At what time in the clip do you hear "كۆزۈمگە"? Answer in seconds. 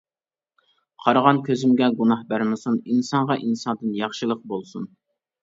1.49-1.89